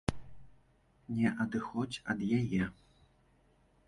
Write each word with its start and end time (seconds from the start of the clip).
Не 1.19 1.29
адыходзь 1.45 1.97
ад 2.13 2.19
яе. 2.39 2.63